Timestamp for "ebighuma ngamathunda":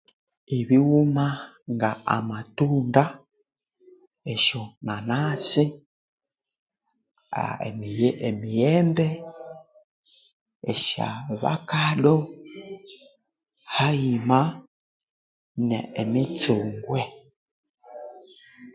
0.57-3.03